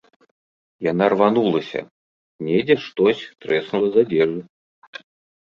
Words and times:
Яна 0.91 1.05
рванулася, 1.13 1.81
недзе 2.47 2.75
штось 2.87 3.21
трэснула 3.47 3.87
з 3.93 4.05
адзежы. 4.05 4.41